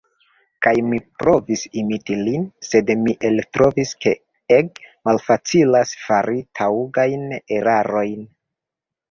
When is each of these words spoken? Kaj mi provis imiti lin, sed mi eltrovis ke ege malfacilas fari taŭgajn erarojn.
Kaj 0.67 0.71
mi 0.91 0.99
provis 1.23 1.65
imiti 1.81 2.15
lin, 2.21 2.47
sed 2.67 2.89
mi 3.01 3.13
eltrovis 3.29 3.91
ke 4.07 4.15
ege 4.57 4.87
malfacilas 5.11 5.95
fari 6.09 6.41
taŭgajn 6.63 7.31
erarojn. 7.61 8.19